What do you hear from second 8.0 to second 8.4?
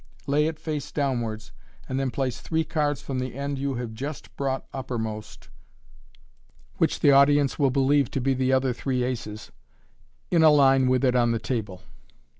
to be